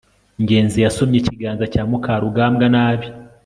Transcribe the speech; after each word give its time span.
ngenzi 0.43 0.77
yasomye 0.85 1.17
ikiganza 1.19 1.65
cya 1.73 1.83
mukarugambwa 1.89 2.65
nabi 2.75 3.07